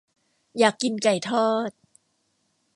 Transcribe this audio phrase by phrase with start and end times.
[0.57, 1.69] อยากกินไก่ทอด